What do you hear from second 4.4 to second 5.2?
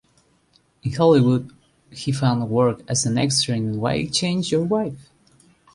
Your Wife?